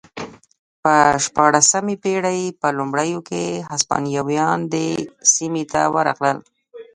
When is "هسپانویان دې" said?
3.71-4.89